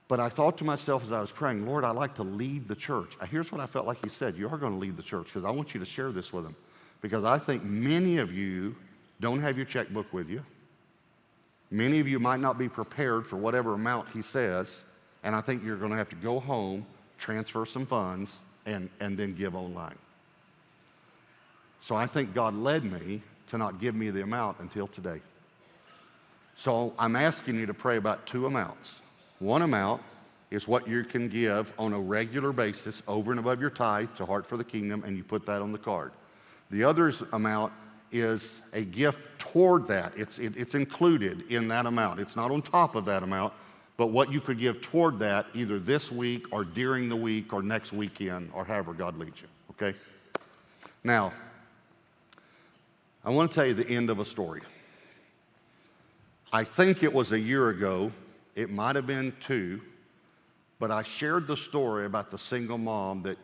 [0.06, 2.74] But I thought to myself as I was praying, Lord, I like to lead the
[2.74, 3.16] church.
[3.30, 5.46] Here's what I felt like He said You are going to lead the church because
[5.46, 6.54] I want you to share this with them.
[7.00, 8.76] Because I think many of you
[9.18, 10.44] don't have your checkbook with you.
[11.70, 14.82] Many of you might not be prepared for whatever amount He says.
[15.24, 16.84] And I think you're going to have to go home,
[17.16, 19.98] transfer some funds, and, and then give online.
[21.80, 25.20] So I think God led me to not give me the amount until today.
[26.56, 29.02] So I'm asking you to pray about two amounts.
[29.40, 30.02] One amount
[30.50, 34.26] is what you can give on a regular basis over and above your tithe to
[34.26, 36.12] Heart for the Kingdom, and you put that on the card.
[36.70, 37.72] The other amount
[38.12, 40.12] is a gift toward that.
[40.16, 42.20] It's, it, it's included in that amount.
[42.20, 43.54] It's not on top of that amount,
[43.96, 47.62] but what you could give toward that either this week or during the week or
[47.62, 49.48] next weekend or however God leads you.
[49.70, 49.96] Okay?
[51.04, 51.32] Now,
[53.24, 54.62] I want to tell you the end of a story.
[56.52, 58.12] I think it was a year ago,
[58.54, 59.80] it might have been two,
[60.78, 63.38] but I shared the story about the single mom that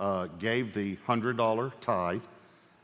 [0.00, 2.22] uh, gave the $100 tithe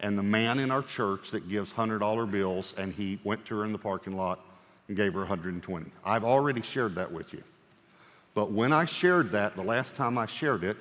[0.01, 3.65] and the man in our church that gives $100 bills, and he went to her
[3.65, 4.41] in the parking lot
[4.89, 5.91] and gave her 120.
[6.05, 7.43] I've already shared that with you.
[8.35, 10.77] But when I shared that, the last time I shared it,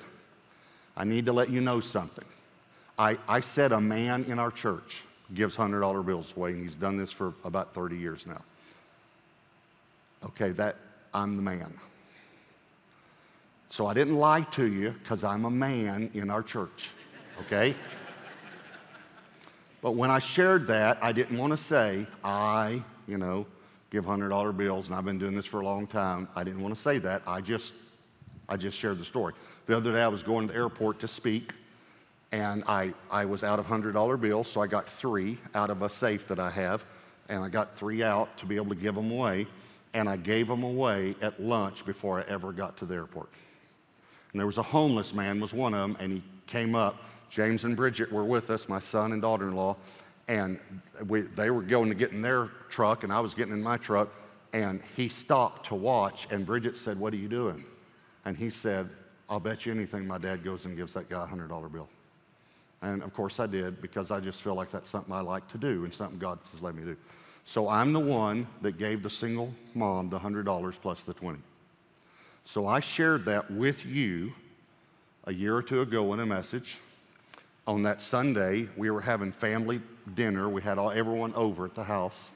[0.96, 2.24] I need to let you know something.
[2.98, 5.02] I, I said a man in our church
[5.34, 8.42] gives $100 bills away, and he's done this for about 30 years now.
[10.24, 10.76] Okay, that
[11.14, 11.72] I'm the man.
[13.70, 16.90] So I didn't lie to you because I'm a man in our church,
[17.40, 17.74] okay?
[19.82, 23.46] but when I shared that, I didn't want to say, I, you know,
[23.90, 26.28] give $100 bills and I've been doing this for a long time.
[26.36, 27.22] I didn't want to say that.
[27.26, 27.72] I just,
[28.48, 29.34] I just shared the story.
[29.66, 31.52] The other day I was going to the airport to speak
[32.32, 35.88] and I, I was out of $100 bills, so I got three out of a
[35.88, 36.84] safe that I have,
[37.30, 39.46] and I got three out to be able to give them away
[39.94, 43.30] and I gave them away at lunch before I ever got to the airport.
[44.32, 46.96] And there was a homeless man, was one of them, and he came up.
[47.30, 49.76] James and Bridget were with us, my son and daughter-in-law,
[50.28, 50.58] and
[51.06, 53.78] we, they were going to get in their truck, and I was getting in my
[53.78, 54.10] truck,
[54.52, 57.64] and he stopped to watch, and Bridget said, "What are you doing?"
[58.24, 58.88] And he said,
[59.28, 61.88] "I'll bet you anything my dad goes and gives that guy a hundred dollar bill."
[62.82, 65.58] And of course I did because I just feel like that's something I like to
[65.58, 66.96] do and something God has let me do.
[67.44, 71.38] So I'm the one that gave the single mom the $100 plus the 20.
[72.44, 74.32] So I shared that with you
[75.24, 76.78] a year or two ago in a message.
[77.68, 79.82] On that Sunday, we were having family
[80.14, 80.48] dinner.
[80.48, 82.30] We had all, everyone over at the house.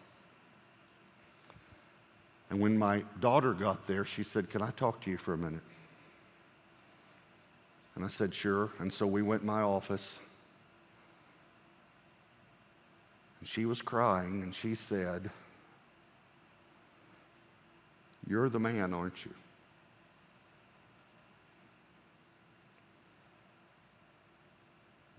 [2.50, 5.38] And when my daughter got there, she said, Can I talk to you for a
[5.38, 5.62] minute?
[7.94, 8.72] And I said, Sure.
[8.78, 10.18] And so we went in my office.
[13.40, 15.30] And she was crying and she said,
[18.28, 19.32] You're the man, aren't you?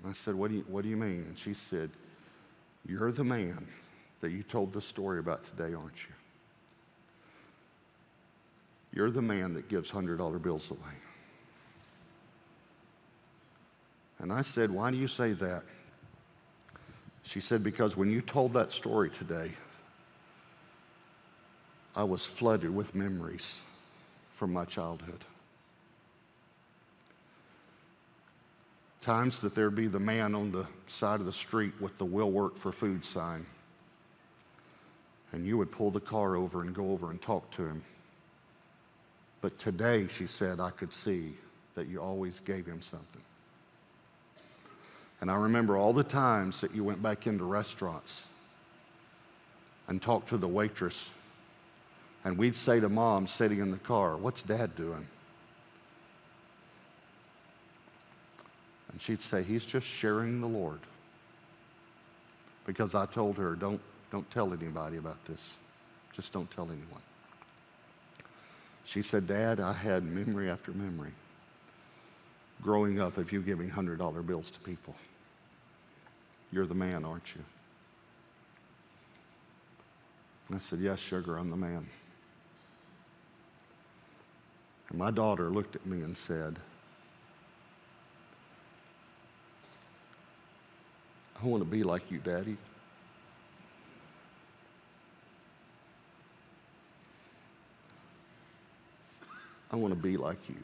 [0.03, 1.23] And I said, what do, you, what do you mean?
[1.27, 1.89] And she said,
[2.85, 3.65] You're the man
[4.19, 6.13] that you told the story about today, aren't you?
[8.93, 10.79] You're the man that gives $100 bills away.
[14.19, 15.63] And I said, Why do you say that?
[17.23, 19.51] She said, Because when you told that story today,
[21.95, 23.61] I was flooded with memories
[24.31, 25.23] from my childhood.
[29.03, 32.31] Times that there'd be the man on the side of the street with the will
[32.31, 33.45] work for food sign.
[35.33, 37.83] And you would pull the car over and go over and talk to him.
[39.41, 41.33] But today, she said, I could see
[41.75, 43.21] that you always gave him something.
[45.19, 48.27] And I remember all the times that you went back into restaurants
[49.89, 51.09] and talked to the waitress.
[52.23, 55.05] And we'd say to mom sitting in the car, What's dad doing?
[58.93, 60.79] And she'd say, He's just sharing the Lord.
[62.65, 65.57] Because I told her, Don't, don't tell anybody about this.
[66.13, 67.01] Just don't tell anyone.
[68.85, 71.11] She said, Dad, I had memory after memory
[72.61, 74.95] growing up of you giving $100 bills to people.
[76.51, 77.41] You're the man, aren't you?
[80.55, 81.87] I said, Yes, sugar, I'm the man.
[84.89, 86.57] And my daughter looked at me and said,
[91.43, 92.55] I want to be like you, Daddy.
[99.69, 100.55] I want to be like you.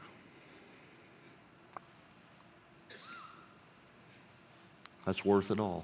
[5.05, 5.83] That's worth it all.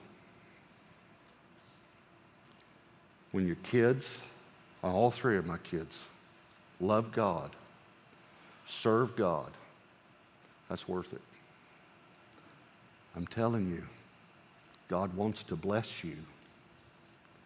[3.33, 4.21] When your kids,
[4.81, 6.05] all three of my kids,
[6.79, 7.51] love God,
[8.65, 9.51] serve God,
[10.69, 11.21] that's worth it.
[13.13, 13.83] I'm telling you,
[14.87, 16.17] God wants to bless you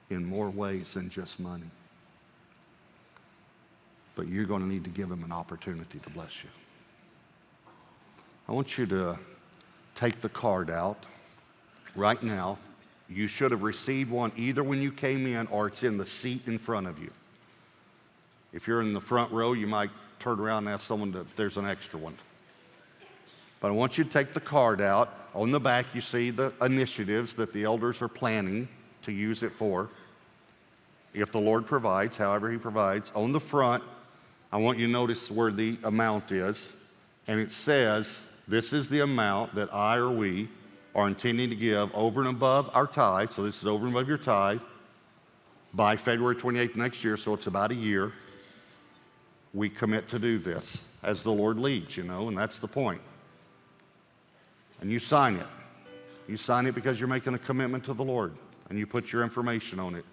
[0.10, 1.69] in more ways than just money.
[4.15, 6.49] But you're going to need to give Him an opportunity to bless you.
[8.47, 9.17] I want you to
[9.95, 11.06] take the card out
[11.95, 12.58] right now.
[13.08, 16.47] You should have received one either when you came in or it's in the seat
[16.47, 17.12] in front of you.
[18.52, 21.58] If you're in the front row, you might turn around and ask someone if there's
[21.58, 22.17] an extra one.
[23.60, 25.15] But I want you to take the card out.
[25.36, 28.67] On the back, you see the initiatives that the elders are planning
[29.04, 29.89] to use it for.
[31.13, 33.12] If the Lord provides, however He provides.
[33.15, 33.84] On the front,
[34.52, 36.72] I want you to notice where the amount is.
[37.28, 40.50] And it says, This is the amount that I or we
[40.95, 43.30] are intending to give over and above our tithe.
[43.30, 44.62] So this is over and above your tithe
[45.74, 47.17] by February 28th next year.
[47.17, 48.13] So it's about a year.
[49.54, 53.02] We commit to do this as the Lord leads, you know, and that's the point
[54.82, 55.48] and you sign it.
[56.28, 58.34] You sign it because you're making a commitment to the Lord
[58.70, 60.06] and you put your information on it.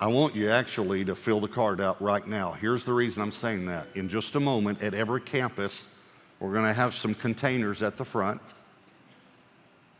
[0.00, 2.52] I want you actually to fill the card out right now.
[2.52, 3.86] Here's the reason I'm saying that.
[3.94, 5.86] In just a moment, at every campus,
[6.40, 8.40] we're going to have some containers at the front.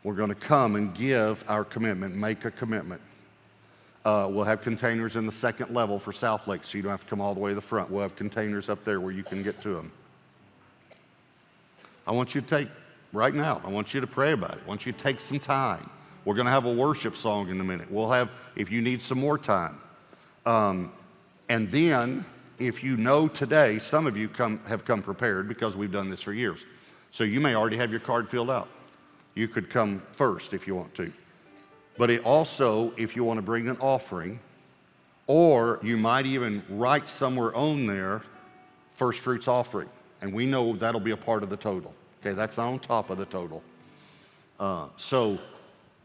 [0.03, 3.01] We're going to come and give our commitment, make a commitment.
[4.03, 7.07] Uh, we'll have containers in the second level for Southlake, so you don't have to
[7.07, 7.89] come all the way to the front.
[7.89, 9.91] We'll have containers up there where you can get to them.
[12.07, 12.67] I want you to take
[13.13, 14.59] right now, I want you to pray about it.
[14.63, 15.89] I want you to take some time.
[16.25, 17.89] We're going to have a worship song in a minute.
[17.91, 19.79] We'll have, if you need some more time.
[20.45, 20.91] Um,
[21.49, 22.25] and then,
[22.57, 26.21] if you know today, some of you come, have come prepared because we've done this
[26.21, 26.65] for years.
[27.11, 28.67] So you may already have your card filled out.
[29.35, 31.11] You could come first if you want to.
[31.97, 34.39] But it also, if you want to bring an offering,
[35.27, 38.21] or you might even write somewhere on there,
[38.91, 39.89] first fruits offering
[40.21, 41.93] and we know that'll be a part of the total.
[42.21, 43.61] Okay, that's on top of the total.
[44.59, 45.37] Uh, so,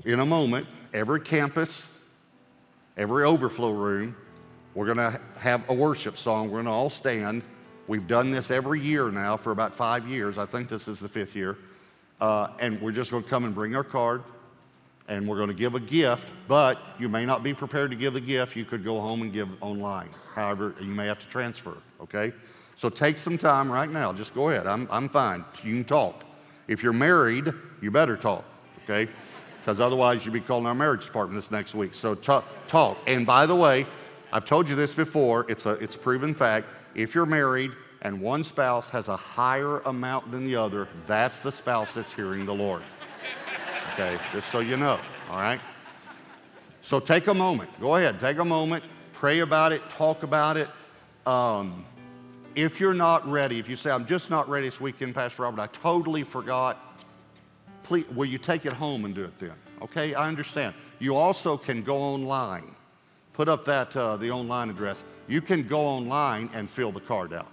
[0.05, 2.05] in a moment, every campus,
[2.97, 4.17] every overflow room,
[4.75, 6.47] we're going to have a worship song.
[6.51, 7.43] We're going to all stand.
[7.87, 10.39] We've done this every year now for about five years.
[10.39, 11.59] I think this is the fifth year.
[12.21, 14.23] Uh, and we're just going to come and bring our card
[15.11, 18.15] and we're going to give a gift, but you may not be prepared to give
[18.15, 18.55] a gift.
[18.55, 20.09] You could go home and give online.
[20.35, 22.33] However, you may have to transfer, okay?
[22.81, 24.11] So take some time right now.
[24.11, 24.67] Just go ahead.
[24.67, 25.45] I'm, I'm fine.
[25.63, 26.25] You can talk.
[26.67, 28.43] If you're married, you better talk,
[28.85, 29.07] okay?
[29.61, 31.95] Because otherwise you'll be calling our marriage department this next week.
[31.95, 32.97] So talk, talk.
[33.07, 33.85] And by the way,
[34.33, 36.69] I've told you this before, it's a it's proven fact.
[36.95, 41.53] If you're married and one spouse has a higher amount than the other, that's the
[41.53, 42.81] spouse that's hearing the Lord.
[43.93, 45.61] Okay, just so you know, all right?
[46.81, 47.69] So take a moment.
[47.79, 50.71] Go ahead, take a moment, pray about it, talk about it.
[51.27, 51.85] Um,
[52.55, 55.61] if you're not ready, if you say, I'm just not ready this weekend, Pastor Robert,
[55.61, 56.79] I totally forgot,
[57.83, 59.53] please, will you take it home and do it then?
[59.83, 60.75] Okay, I understand.
[60.99, 62.75] You also can go online.
[63.33, 65.05] Put up that, uh, the online address.
[65.29, 67.49] You can go online and fill the card out.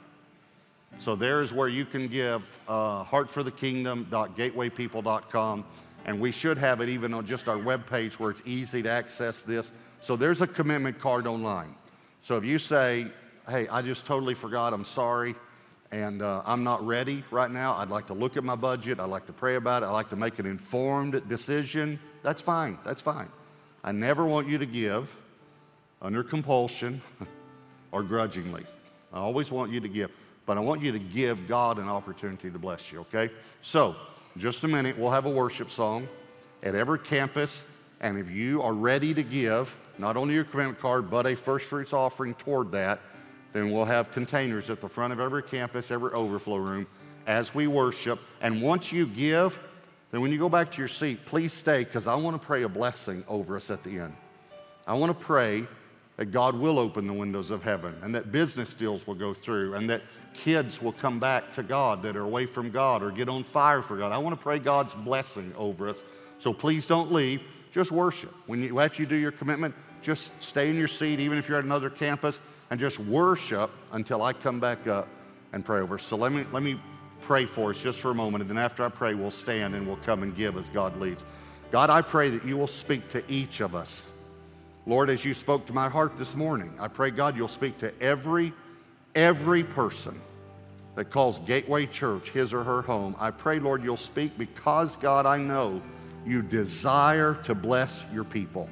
[0.99, 5.65] So there's where you can give uh, heartforthekingdom.gatewaypeople.com.
[6.05, 9.41] And we should have it even on just our webpage where it's easy to access
[9.41, 9.71] this.
[10.01, 11.75] So there's a commitment card online.
[12.21, 13.07] So if you say,
[13.49, 15.35] hey, I just totally forgot, I'm sorry,
[15.91, 17.75] and uh, I'm not ready right now.
[17.75, 18.99] I'd like to look at my budget.
[18.99, 19.85] I'd like to pray about it.
[19.85, 21.99] I'd like to make an informed decision.
[22.23, 22.77] That's fine.
[22.83, 23.29] That's fine.
[23.83, 25.15] I never want you to give
[26.01, 27.01] under compulsion
[27.91, 28.65] or grudgingly.
[29.13, 30.11] I always want you to give,
[30.45, 33.33] but I want you to give God an opportunity to bless you, okay?
[33.61, 33.95] So,
[34.35, 36.07] just a minute, we'll have a worship song
[36.63, 41.09] at every campus, and if you are ready to give, not only your commitment card,
[41.09, 42.99] but a first fruits offering toward that,
[43.53, 46.87] then we'll have containers at the front of every campus, every overflow room
[47.25, 48.19] as we worship.
[48.41, 49.59] And once you give,
[50.11, 52.63] then when you go back to your seat, please stay because I want to pray
[52.63, 54.15] a blessing over us at the end.
[54.85, 55.67] I want to pray
[56.15, 59.75] that God will open the windows of heaven and that business deals will go through
[59.75, 60.01] and that
[60.33, 63.81] kids will come back to God that are away from God or get on fire
[63.81, 64.11] for God.
[64.11, 66.03] I want to pray God's blessing over us.
[66.39, 67.41] So please don't leave.
[67.71, 68.33] Just worship.
[68.47, 71.57] When you, after you do your commitment, just stay in your seat, even if you're
[71.57, 72.39] at another campus
[72.69, 75.07] and just worship until I come back up
[75.53, 75.97] and pray over.
[75.97, 76.79] So let me, let me
[77.21, 79.87] pray for us just for a moment, and then after I pray, we'll stand and
[79.87, 81.23] we'll come and give as God leads.
[81.71, 84.09] God, I pray that you will speak to each of us.
[84.85, 87.91] Lord, as you spoke to my heart this morning, I pray, God, you'll speak to
[88.01, 88.53] every,
[89.15, 90.19] every person
[90.95, 93.15] that calls Gateway Church his or her home.
[93.19, 95.81] I pray, Lord, you'll speak because, God, I know
[96.25, 98.69] you desire to bless your people.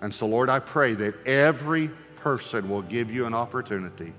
[0.00, 1.90] And so, Lord, I pray that every
[2.20, 4.12] person will give you an opportunity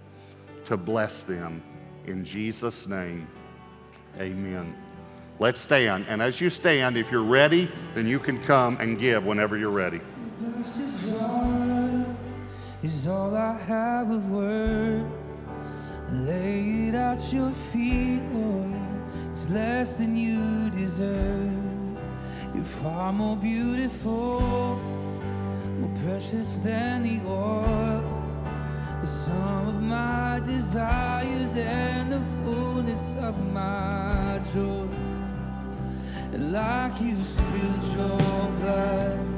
[0.65, 1.61] to bless them.
[2.05, 3.27] In Jesus' name,
[4.19, 4.75] amen.
[5.39, 6.05] Let's stand.
[6.07, 9.71] And as you stand, if you're ready, then you can come and give whenever you're
[9.71, 10.01] ready.
[12.83, 15.05] Is all I have of worth.
[16.09, 18.75] Lay it at your feet, Lord.
[19.31, 21.51] It's less than you deserve.
[22.53, 24.79] You're far more beautiful,
[25.81, 28.03] more precious than the oil.
[29.01, 34.87] The sum of my desires and the fullness of my joy.
[36.33, 39.30] And like you spilled your blood,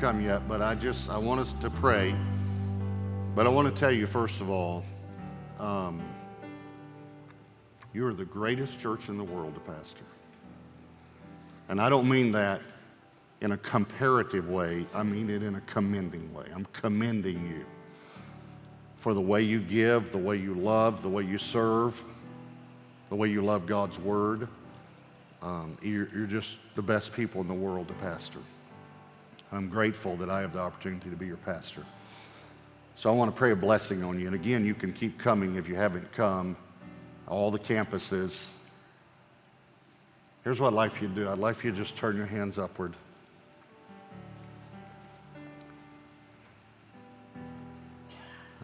[0.00, 2.14] come yet, but I just I want us to pray.
[3.34, 4.84] But I want to tell you first of all,
[5.58, 6.02] um,
[7.94, 10.04] you are the greatest church in the world to pastor.
[11.68, 12.60] And I don't mean that
[13.40, 14.86] in a comparative way.
[14.94, 16.46] I mean it in a commending way.
[16.54, 17.64] I'm commending you
[18.96, 22.02] for the way you give, the way you love, the way you serve,
[23.08, 24.46] the way you love God's word.
[25.42, 28.40] Um, you're, you're just the best people in the world to pastor.
[29.52, 31.84] I'm grateful that I have the opportunity to be your pastor.
[32.96, 34.26] So I want to pray a blessing on you.
[34.26, 36.56] And again, you can keep coming if you haven't come.
[37.28, 38.48] All the campuses.
[40.44, 42.16] Here's what I'd like for you to do I'd like for you to just turn
[42.16, 42.94] your hands upward.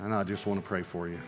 [0.01, 1.21] And I just want to pray for you.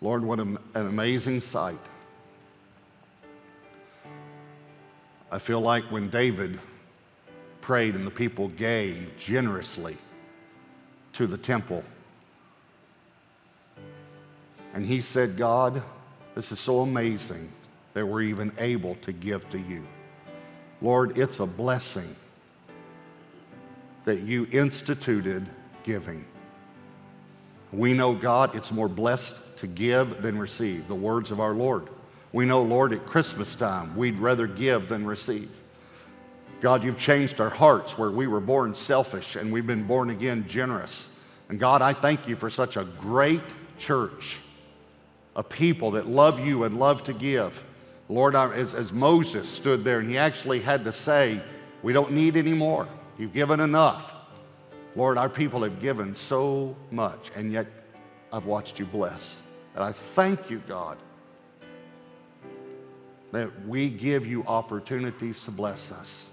[0.00, 1.78] Lord, what an amazing sight.
[5.32, 6.60] I feel like when David
[7.62, 9.96] prayed and the people gave generously
[11.14, 11.82] to the temple,
[14.74, 15.82] and he said, God,
[16.34, 17.50] this is so amazing
[17.94, 19.82] that we're even able to give to you.
[20.82, 22.14] Lord, it's a blessing
[24.04, 25.48] that you instituted
[25.82, 26.26] giving.
[27.72, 31.88] We know, God, it's more blessed to give than receive, the words of our Lord.
[32.32, 35.50] We know, Lord, at Christmas time, we'd rather give than receive.
[36.62, 40.46] God, you've changed our hearts where we were born selfish and we've been born again
[40.48, 41.20] generous.
[41.48, 43.42] And God, I thank you for such a great
[43.78, 44.38] church,
[45.36, 47.62] a people that love you and love to give.
[48.08, 51.40] Lord, as, as Moses stood there and he actually had to say,
[51.82, 52.86] We don't need any more.
[53.18, 54.14] You've given enough.
[54.94, 57.66] Lord, our people have given so much, and yet
[58.32, 59.42] I've watched you bless.
[59.74, 60.98] And I thank you, God,
[63.32, 66.26] that we give you opportunities to bless us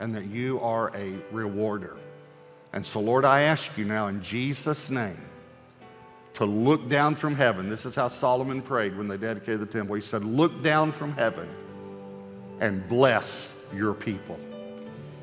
[0.00, 1.96] and that you are a rewarder.
[2.72, 5.20] And so, Lord, I ask you now in Jesus' name
[6.34, 7.70] to look down from heaven.
[7.70, 9.94] This is how Solomon prayed when they dedicated the temple.
[9.94, 11.48] He said, Look down from heaven
[12.60, 14.38] and bless your people.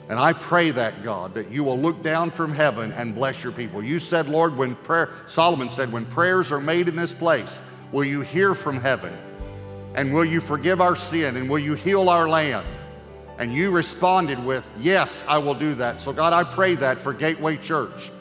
[0.09, 3.53] And I pray that, God, that you will look down from heaven and bless your
[3.53, 3.81] people.
[3.81, 8.03] You said, Lord, when prayer, Solomon said, when prayers are made in this place, will
[8.03, 9.13] you hear from heaven?
[9.95, 11.37] And will you forgive our sin?
[11.37, 12.65] And will you heal our land?
[13.37, 16.01] And you responded with, Yes, I will do that.
[16.01, 18.11] So, God, I pray that for Gateway Church,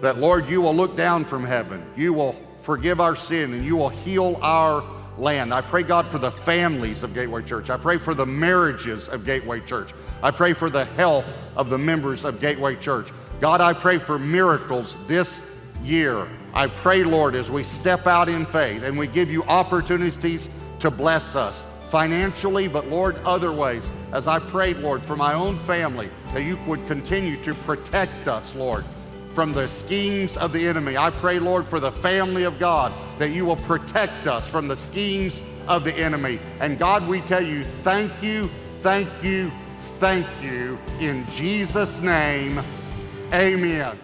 [0.00, 1.84] that, Lord, you will look down from heaven.
[1.96, 4.84] You will forgive our sin and you will heal our
[5.18, 5.52] land.
[5.52, 7.70] I pray, God, for the families of Gateway Church.
[7.70, 9.90] I pray for the marriages of Gateway Church.
[10.22, 13.08] I pray for the health of the members of Gateway Church.
[13.40, 15.42] God, I pray for miracles this
[15.82, 16.28] year.
[16.54, 20.48] I pray, Lord, as we step out in faith and we give you opportunities
[20.82, 23.90] to bless us financially, but Lord, other ways.
[24.12, 28.54] As I prayed, Lord, for my own family, that you would continue to protect us,
[28.54, 28.84] Lord,
[29.34, 30.96] from the schemes of the enemy.
[30.96, 34.76] I pray, Lord, for the family of God, that you will protect us from the
[34.76, 36.38] schemes of the enemy.
[36.60, 39.52] And God, we tell you, thank you, thank you,
[39.98, 40.78] thank you.
[40.98, 42.60] In Jesus' name,
[43.32, 43.98] amen.